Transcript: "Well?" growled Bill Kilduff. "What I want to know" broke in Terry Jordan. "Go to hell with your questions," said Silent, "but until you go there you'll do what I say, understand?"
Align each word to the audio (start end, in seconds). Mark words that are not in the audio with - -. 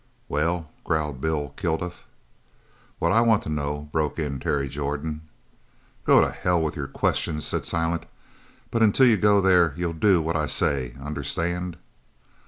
"Well?" 0.27 0.71
growled 0.83 1.21
Bill 1.21 1.49
Kilduff. 1.57 2.07
"What 2.97 3.11
I 3.11 3.21
want 3.21 3.43
to 3.43 3.49
know" 3.49 3.87
broke 3.93 4.17
in 4.17 4.39
Terry 4.39 4.67
Jordan. 4.67 5.21
"Go 6.05 6.21
to 6.21 6.31
hell 6.31 6.59
with 6.59 6.75
your 6.75 6.87
questions," 6.87 7.45
said 7.45 7.65
Silent, 7.67 8.07
"but 8.71 8.81
until 8.81 9.05
you 9.05 9.15
go 9.17 9.41
there 9.41 9.75
you'll 9.77 9.93
do 9.93 10.19
what 10.19 10.35
I 10.35 10.47
say, 10.47 10.95
understand?" 10.99 11.77